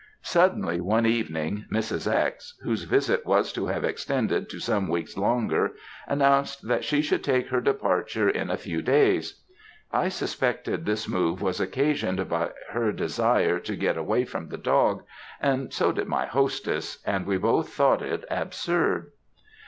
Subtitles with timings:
[0.23, 2.11] "Suddenly, one evening, Mrs.
[2.11, 2.57] X.
[2.63, 5.73] whose visit was to have extended to some weeks longer,
[6.07, 9.43] announced that she should take her departure in a few days.
[9.93, 15.03] I suspected this move was occasioned by her desire to get away from the dog,
[15.39, 19.11] and so did my hostess and we both thought it absurd.